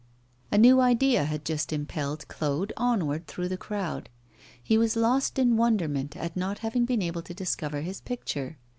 [0.51, 4.09] A new idea had just impelled Claude onward through the crowd.
[4.63, 8.57] He was lost in wonderment at not having been able to discover his picture.